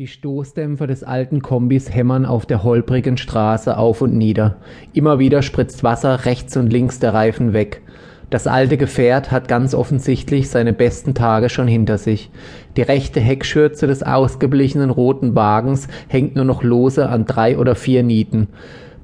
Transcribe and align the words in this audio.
Die 0.00 0.06
Stoßdämpfer 0.06 0.86
des 0.86 1.04
alten 1.04 1.42
Kombis 1.42 1.94
hämmern 1.94 2.24
auf 2.24 2.46
der 2.46 2.62
holprigen 2.62 3.18
Straße 3.18 3.76
auf 3.76 4.00
und 4.00 4.16
nieder. 4.16 4.56
Immer 4.94 5.18
wieder 5.18 5.42
spritzt 5.42 5.84
Wasser 5.84 6.24
rechts 6.24 6.56
und 6.56 6.72
links 6.72 7.00
der 7.00 7.12
Reifen 7.12 7.52
weg. 7.52 7.82
Das 8.30 8.46
alte 8.46 8.78
Gefährt 8.78 9.30
hat 9.30 9.46
ganz 9.46 9.74
offensichtlich 9.74 10.48
seine 10.48 10.72
besten 10.72 11.12
Tage 11.12 11.50
schon 11.50 11.68
hinter 11.68 11.98
sich. 11.98 12.30
Die 12.78 12.80
rechte 12.80 13.20
Heckschürze 13.20 13.86
des 13.86 14.02
ausgeblichenen 14.02 14.88
roten 14.88 15.34
Wagens 15.34 15.86
hängt 16.08 16.34
nur 16.34 16.46
noch 16.46 16.62
lose 16.62 17.06
an 17.06 17.26
drei 17.26 17.58
oder 17.58 17.74
vier 17.74 18.02
Nieten. 18.02 18.48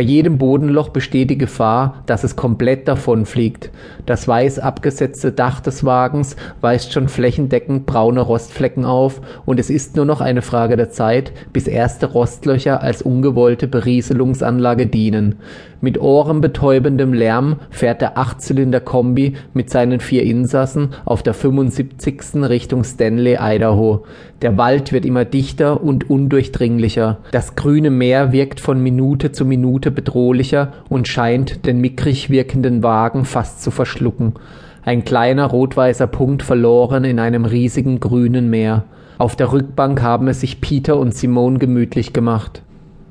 Bei 0.00 0.04
jedem 0.04 0.38
Bodenloch 0.38 0.88
besteht 0.88 1.28
die 1.28 1.36
Gefahr, 1.36 2.02
dass 2.06 2.24
es 2.24 2.34
komplett 2.34 2.88
davonfliegt. 2.88 3.70
Das 4.06 4.26
weiß 4.26 4.58
abgesetzte 4.58 5.30
Dach 5.30 5.60
des 5.60 5.84
Wagens 5.84 6.36
weist 6.62 6.94
schon 6.94 7.06
flächendeckend 7.08 7.84
braune 7.84 8.22
Rostflecken 8.22 8.86
auf 8.86 9.20
und 9.44 9.60
es 9.60 9.68
ist 9.68 9.96
nur 9.96 10.06
noch 10.06 10.22
eine 10.22 10.40
Frage 10.40 10.78
der 10.78 10.88
Zeit, 10.88 11.32
bis 11.52 11.66
erste 11.66 12.06
Rostlöcher 12.06 12.82
als 12.82 13.02
ungewollte 13.02 13.68
Berieselungsanlage 13.68 14.86
dienen. 14.86 15.34
Mit 15.82 15.98
ohrenbetäubendem 15.98 17.14
Lärm 17.14 17.56
fährt 17.70 18.02
der 18.02 18.18
Achtzylinder-Kombi 18.18 19.34
mit 19.54 19.70
seinen 19.70 20.00
vier 20.00 20.24
Insassen 20.24 20.90
auf 21.06 21.22
der 21.22 21.32
75. 21.32 22.42
Richtung 22.48 22.84
Stanley, 22.84 23.38
Idaho. 23.40 24.04
Der 24.42 24.58
Wald 24.58 24.92
wird 24.92 25.06
immer 25.06 25.24
dichter 25.24 25.82
und 25.82 26.10
undurchdringlicher. 26.10 27.18
Das 27.30 27.56
grüne 27.56 27.90
Meer 27.90 28.32
wirkt 28.32 28.60
von 28.60 28.82
Minute 28.82 29.32
zu 29.32 29.46
Minute 29.46 29.89
bedrohlicher 29.90 30.72
und 30.88 31.08
scheint 31.08 31.66
den 31.66 31.80
mickrig 31.80 32.30
wirkenden 32.30 32.82
Wagen 32.82 33.24
fast 33.24 33.62
zu 33.62 33.70
verschlucken. 33.70 34.34
Ein 34.82 35.04
kleiner 35.04 35.46
rot-weißer 35.46 36.06
Punkt 36.06 36.42
verloren 36.42 37.04
in 37.04 37.18
einem 37.18 37.44
riesigen 37.44 38.00
grünen 38.00 38.48
Meer. 38.50 38.84
Auf 39.18 39.36
der 39.36 39.52
Rückbank 39.52 40.00
haben 40.00 40.28
es 40.28 40.40
sich 40.40 40.60
Peter 40.60 40.96
und 40.96 41.14
Simone 41.14 41.58
gemütlich 41.58 42.12
gemacht. 42.12 42.62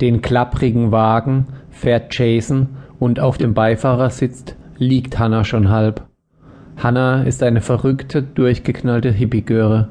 Den 0.00 0.22
klapprigen 0.22 0.92
Wagen 0.92 1.46
fährt 1.70 2.16
Jason 2.16 2.68
und 2.98 3.20
auf 3.20 3.36
dem 3.36 3.52
Beifahrersitz 3.52 4.44
liegt 4.78 5.18
Hannah 5.18 5.44
schon 5.44 5.68
halb. 5.68 6.06
Hannah 6.78 7.24
ist 7.24 7.42
eine 7.42 7.60
verrückte, 7.60 8.22
durchgeknallte 8.22 9.10
Hippiegöre, 9.10 9.88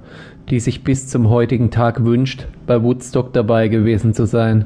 die 0.49 0.59
sich 0.59 0.83
bis 0.83 1.07
zum 1.07 1.29
heutigen 1.29 1.69
Tag 1.69 2.03
wünscht, 2.03 2.47
bei 2.65 2.81
Woodstock 2.81 3.31
dabei 3.33 3.67
gewesen 3.67 4.15
zu 4.15 4.25
sein. 4.25 4.65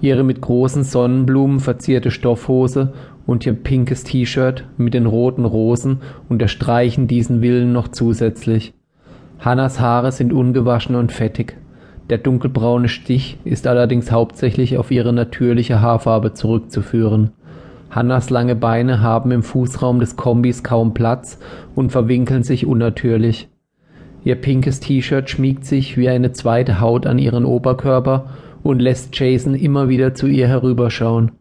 Ihre 0.00 0.24
mit 0.24 0.40
großen 0.40 0.84
Sonnenblumen 0.84 1.60
verzierte 1.60 2.10
Stoffhose 2.10 2.92
und 3.26 3.46
ihr 3.46 3.54
pinkes 3.54 4.04
T-Shirt 4.04 4.64
mit 4.76 4.94
den 4.94 5.06
roten 5.06 5.44
Rosen 5.44 6.00
unterstreichen 6.28 7.06
diesen 7.06 7.42
Willen 7.42 7.72
noch 7.72 7.88
zusätzlich. 7.88 8.74
Hannas 9.38 9.80
Haare 9.80 10.12
sind 10.12 10.32
ungewaschen 10.32 10.96
und 10.96 11.12
fettig. 11.12 11.56
Der 12.08 12.18
dunkelbraune 12.18 12.88
Stich 12.88 13.38
ist 13.44 13.66
allerdings 13.66 14.12
hauptsächlich 14.12 14.78
auf 14.78 14.90
ihre 14.90 15.12
natürliche 15.12 15.80
Haarfarbe 15.80 16.34
zurückzuführen. 16.34 17.32
Hannas 17.90 18.30
lange 18.30 18.54
Beine 18.54 19.00
haben 19.00 19.30
im 19.30 19.42
Fußraum 19.42 19.98
des 19.98 20.16
Kombis 20.16 20.62
kaum 20.62 20.94
Platz 20.94 21.38
und 21.74 21.90
verwinkeln 21.90 22.42
sich 22.42 22.66
unnatürlich. 22.66 23.48
Ihr 24.24 24.36
pinkes 24.36 24.80
T-Shirt 24.80 25.30
schmiegt 25.30 25.64
sich 25.64 25.96
wie 25.96 26.08
eine 26.08 26.32
zweite 26.32 26.80
Haut 26.80 27.06
an 27.06 27.18
ihren 27.18 27.44
Oberkörper 27.44 28.30
und 28.66 28.80
lässt 28.80 29.18
Jason 29.18 29.54
immer 29.54 29.88
wieder 29.88 30.14
zu 30.14 30.26
ihr 30.26 30.48
herüberschauen. 30.48 31.32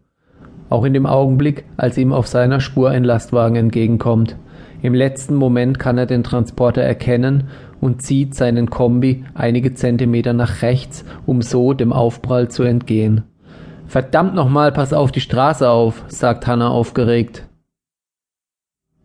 Auch 0.69 0.83
in 0.83 0.93
dem 0.93 1.05
Augenblick, 1.05 1.65
als 1.75 1.97
ihm 1.97 2.13
auf 2.13 2.27
seiner 2.27 2.59
Spur 2.59 2.91
ein 2.91 3.03
Lastwagen 3.03 3.55
entgegenkommt. 3.55 4.35
Im 4.81 4.93
letzten 4.93 5.35
Moment 5.35 5.79
kann 5.79 5.97
er 5.97 6.05
den 6.05 6.23
Transporter 6.23 6.81
erkennen 6.81 7.45
und 7.81 8.01
zieht 8.01 8.35
seinen 8.35 8.69
Kombi 8.69 9.25
einige 9.33 9.73
Zentimeter 9.73 10.33
nach 10.33 10.61
rechts, 10.61 11.03
um 11.25 11.41
so 11.41 11.73
dem 11.73 11.91
Aufprall 11.91 12.49
zu 12.49 12.63
entgehen. 12.63 13.23
Verdammt 13.87 14.35
nochmal, 14.35 14.71
pass 14.71 14.93
auf 14.93 15.11
die 15.11 15.21
Straße 15.21 15.67
auf, 15.67 16.03
sagt 16.07 16.45
Hannah 16.45 16.69
aufgeregt. 16.69 17.47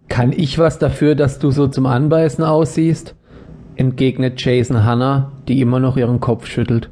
Kann 0.08 0.32
ich 0.32 0.58
was 0.58 0.78
dafür, 0.78 1.14
dass 1.14 1.38
du 1.38 1.50
so 1.50 1.68
zum 1.68 1.86
Anbeißen 1.86 2.44
aussiehst? 2.44 3.14
entgegnet 3.76 4.44
Jason 4.44 4.84
Hannah, 4.84 5.32
die 5.48 5.60
immer 5.62 5.80
noch 5.80 5.96
ihren 5.96 6.20
Kopf 6.20 6.46
schüttelt. 6.46 6.90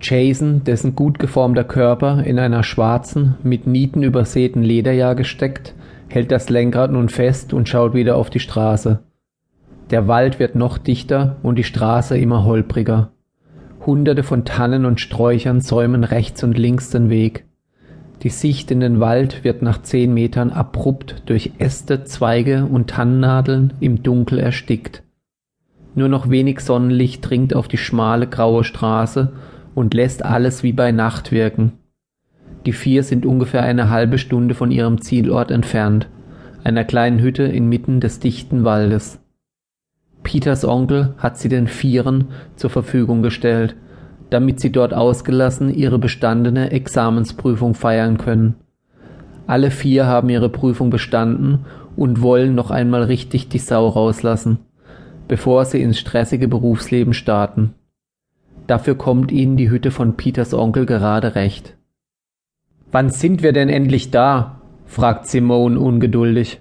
Jason, 0.00 0.64
dessen 0.64 0.96
gut 0.96 1.18
geformter 1.18 1.64
Körper 1.64 2.24
in 2.24 2.38
einer 2.38 2.62
schwarzen, 2.62 3.36
mit 3.42 3.66
Nieten 3.66 4.02
übersäten 4.02 4.62
Lederjacke 4.62 5.24
steckt, 5.24 5.74
hält 6.08 6.32
das 6.32 6.48
Lenkrad 6.48 6.90
nun 6.90 7.08
fest 7.08 7.52
und 7.52 7.68
schaut 7.68 7.94
wieder 7.94 8.16
auf 8.16 8.30
die 8.30 8.40
Straße. 8.40 9.00
Der 9.90 10.08
Wald 10.08 10.38
wird 10.38 10.54
noch 10.54 10.78
dichter 10.78 11.36
und 11.42 11.56
die 11.56 11.64
Straße 11.64 12.16
immer 12.16 12.44
holpriger. 12.44 13.10
Hunderte 13.84 14.22
von 14.22 14.44
Tannen 14.44 14.84
und 14.84 15.00
Sträuchern 15.00 15.60
säumen 15.60 16.04
rechts 16.04 16.42
und 16.42 16.56
links 16.56 16.90
den 16.90 17.10
Weg. 17.10 17.46
Die 18.22 18.28
Sicht 18.28 18.70
in 18.70 18.80
den 18.80 19.00
Wald 19.00 19.44
wird 19.44 19.62
nach 19.62 19.80
zehn 19.82 20.12
Metern 20.12 20.50
abrupt 20.50 21.22
durch 21.26 21.52
Äste, 21.58 22.04
Zweige 22.04 22.66
und 22.66 22.90
Tannennadeln 22.90 23.72
im 23.80 24.02
Dunkel 24.02 24.38
erstickt. 24.38 25.02
Nur 25.94 26.08
noch 26.08 26.28
wenig 26.28 26.60
Sonnenlicht 26.60 27.28
dringt 27.28 27.54
auf 27.54 27.66
die 27.66 27.78
schmale 27.78 28.26
graue 28.26 28.62
Straße 28.64 29.32
und 29.74 29.94
lässt 29.94 30.24
alles 30.24 30.62
wie 30.62 30.72
bei 30.72 30.92
Nacht 30.92 31.32
wirken. 31.32 31.72
Die 32.66 32.72
vier 32.72 33.02
sind 33.02 33.24
ungefähr 33.24 33.62
eine 33.62 33.90
halbe 33.90 34.18
Stunde 34.18 34.54
von 34.54 34.70
ihrem 34.70 35.00
Zielort 35.00 35.50
entfernt, 35.50 36.08
einer 36.62 36.84
kleinen 36.84 37.20
Hütte 37.20 37.44
inmitten 37.44 38.00
des 38.00 38.20
dichten 38.20 38.64
Waldes. 38.64 39.18
Peters 40.22 40.64
Onkel 40.64 41.14
hat 41.18 41.38
sie 41.38 41.48
den 41.48 41.66
Vieren 41.66 42.28
zur 42.56 42.70
Verfügung 42.70 43.22
gestellt, 43.22 43.76
damit 44.28 44.60
sie 44.60 44.70
dort 44.70 44.92
ausgelassen 44.92 45.72
ihre 45.72 45.98
bestandene 45.98 46.70
Examensprüfung 46.70 47.74
feiern 47.74 48.18
können. 48.18 48.56
Alle 49.46 49.70
vier 49.70 50.06
haben 50.06 50.28
ihre 50.28 50.48
Prüfung 50.48 50.90
bestanden 50.90 51.64
und 51.96 52.22
wollen 52.22 52.54
noch 52.54 52.70
einmal 52.70 53.04
richtig 53.04 53.48
die 53.48 53.58
Sau 53.58 53.88
rauslassen, 53.88 54.58
bevor 55.26 55.64
sie 55.64 55.82
ins 55.82 55.98
stressige 55.98 56.46
Berufsleben 56.46 57.14
starten. 57.14 57.74
Dafür 58.70 58.94
kommt 58.94 59.32
ihnen 59.32 59.56
die 59.56 59.68
Hütte 59.68 59.90
von 59.90 60.16
Peters 60.16 60.54
Onkel 60.54 60.86
gerade 60.86 61.34
recht. 61.34 61.76
Wann 62.92 63.10
sind 63.10 63.42
wir 63.42 63.52
denn 63.52 63.68
endlich 63.68 64.12
da? 64.12 64.60
fragt 64.86 65.26
Simone 65.26 65.76
ungeduldig. 65.76 66.60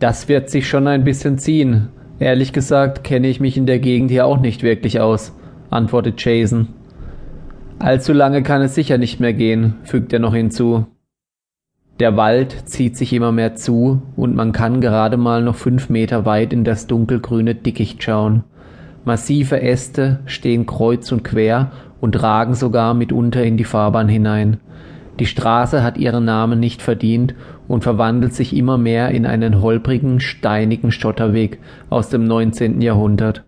Das 0.00 0.28
wird 0.28 0.50
sich 0.50 0.68
schon 0.68 0.88
ein 0.88 1.04
bisschen 1.04 1.38
ziehen. 1.38 1.90
Ehrlich 2.18 2.52
gesagt 2.52 3.04
kenne 3.04 3.28
ich 3.28 3.38
mich 3.38 3.56
in 3.56 3.66
der 3.66 3.78
Gegend 3.78 4.10
hier 4.10 4.26
auch 4.26 4.40
nicht 4.40 4.64
wirklich 4.64 4.98
aus, 4.98 5.32
antwortet 5.70 6.20
Jason. 6.24 6.70
Allzu 7.78 8.12
lange 8.12 8.42
kann 8.42 8.60
es 8.60 8.74
sicher 8.74 8.98
nicht 8.98 9.20
mehr 9.20 9.32
gehen, 9.32 9.76
fügt 9.84 10.12
er 10.12 10.18
noch 10.18 10.34
hinzu. 10.34 10.86
Der 12.00 12.16
Wald 12.16 12.68
zieht 12.68 12.96
sich 12.96 13.12
immer 13.12 13.30
mehr 13.30 13.54
zu 13.54 14.02
und 14.16 14.34
man 14.34 14.50
kann 14.50 14.80
gerade 14.80 15.18
mal 15.18 15.40
noch 15.40 15.54
fünf 15.54 15.88
Meter 15.88 16.26
weit 16.26 16.52
in 16.52 16.64
das 16.64 16.88
dunkelgrüne 16.88 17.54
Dickicht 17.54 18.02
schauen. 18.02 18.42
Massive 19.06 19.62
Äste 19.62 20.18
stehen 20.26 20.66
kreuz 20.66 21.12
und 21.12 21.22
quer 21.22 21.70
und 22.00 22.20
ragen 22.24 22.54
sogar 22.54 22.92
mitunter 22.92 23.44
in 23.44 23.56
die 23.56 23.62
Fahrbahn 23.62 24.08
hinein. 24.08 24.58
Die 25.20 25.26
Straße 25.26 25.84
hat 25.84 25.96
ihren 25.96 26.24
Namen 26.24 26.58
nicht 26.58 26.82
verdient 26.82 27.36
und 27.68 27.84
verwandelt 27.84 28.34
sich 28.34 28.54
immer 28.54 28.78
mehr 28.78 29.12
in 29.12 29.24
einen 29.24 29.62
holprigen, 29.62 30.18
steinigen 30.18 30.90
Schotterweg 30.90 31.60
aus 31.88 32.08
dem 32.08 32.24
19. 32.24 32.80
Jahrhundert. 32.82 33.44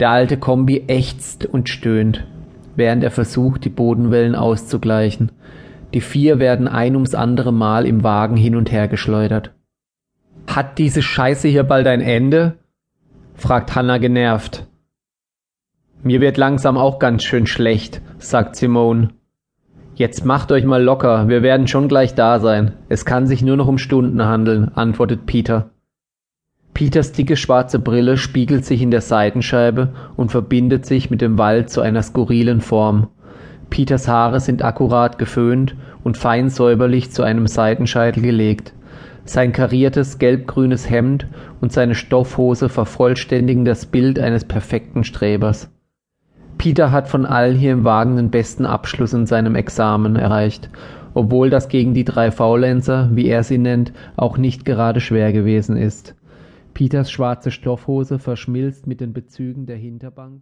Der 0.00 0.10
alte 0.10 0.36
Kombi 0.36 0.82
ächzt 0.88 1.46
und 1.46 1.68
stöhnt, 1.68 2.26
während 2.74 3.04
er 3.04 3.12
versucht, 3.12 3.64
die 3.64 3.70
Bodenwellen 3.70 4.34
auszugleichen. 4.34 5.30
Die 5.94 6.00
vier 6.00 6.40
werden 6.40 6.66
ein 6.66 6.96
ums 6.96 7.14
andere 7.14 7.52
Mal 7.52 7.86
im 7.86 8.02
Wagen 8.02 8.36
hin 8.36 8.56
und 8.56 8.72
her 8.72 8.88
geschleudert. 8.88 9.52
Hat 10.48 10.78
diese 10.78 11.02
Scheiße 11.02 11.46
hier 11.46 11.62
bald 11.62 11.86
ein 11.86 12.00
Ende? 12.00 12.54
fragt 13.36 13.76
Hannah 13.76 13.98
genervt. 13.98 14.66
Mir 16.04 16.20
wird 16.20 16.36
langsam 16.36 16.76
auch 16.76 16.98
ganz 16.98 17.22
schön 17.22 17.46
schlecht, 17.46 18.00
sagt 18.18 18.56
Simone. 18.56 19.10
Jetzt 19.94 20.24
macht 20.24 20.50
euch 20.50 20.64
mal 20.64 20.82
locker, 20.82 21.28
wir 21.28 21.42
werden 21.42 21.68
schon 21.68 21.86
gleich 21.86 22.14
da 22.14 22.40
sein. 22.40 22.72
Es 22.88 23.04
kann 23.04 23.28
sich 23.28 23.42
nur 23.42 23.56
noch 23.56 23.68
um 23.68 23.78
Stunden 23.78 24.24
handeln, 24.24 24.72
antwortet 24.74 25.26
Peter. 25.26 25.70
Peters 26.74 27.12
dicke 27.12 27.36
schwarze 27.36 27.78
Brille 27.78 28.16
spiegelt 28.16 28.64
sich 28.64 28.82
in 28.82 28.90
der 28.90 29.02
Seitenscheibe 29.02 29.92
und 30.16 30.32
verbindet 30.32 30.86
sich 30.86 31.10
mit 31.10 31.20
dem 31.20 31.38
Wald 31.38 31.70
zu 31.70 31.82
einer 31.82 32.02
skurrilen 32.02 32.60
Form. 32.60 33.08
Peters 33.70 34.08
Haare 34.08 34.40
sind 34.40 34.64
akkurat 34.64 35.18
geföhnt 35.18 35.76
und 36.02 36.18
fein 36.18 36.48
säuberlich 36.48 37.12
zu 37.12 37.22
einem 37.22 37.46
Seitenscheitel 37.46 38.22
gelegt. 38.22 38.72
Sein 39.24 39.52
kariertes 39.52 40.18
gelbgrünes 40.18 40.90
Hemd 40.90 41.28
und 41.60 41.72
seine 41.72 41.94
Stoffhose 41.94 42.68
vervollständigen 42.68 43.64
das 43.64 43.86
Bild 43.86 44.18
eines 44.18 44.44
perfekten 44.44 45.04
Strebers. 45.04 45.71
Peter 46.62 46.92
hat 46.92 47.08
von 47.08 47.26
allen 47.26 47.56
hier 47.56 47.72
im 47.72 47.82
Wagen 47.82 48.14
den 48.14 48.30
besten 48.30 48.66
Abschluss 48.66 49.12
in 49.14 49.26
seinem 49.26 49.56
Examen 49.56 50.14
erreicht, 50.14 50.70
obwohl 51.12 51.50
das 51.50 51.68
gegen 51.68 51.92
die 51.92 52.04
drei 52.04 52.30
Faulenzer, 52.30 53.10
wie 53.12 53.26
er 53.26 53.42
sie 53.42 53.58
nennt, 53.58 53.92
auch 54.14 54.38
nicht 54.38 54.64
gerade 54.64 55.00
schwer 55.00 55.32
gewesen 55.32 55.76
ist. 55.76 56.14
Peters 56.72 57.10
schwarze 57.10 57.50
Stoffhose 57.50 58.20
verschmilzt 58.20 58.86
mit 58.86 59.00
den 59.00 59.12
Bezügen 59.12 59.66
der 59.66 59.74
Hinterbank 59.74 60.40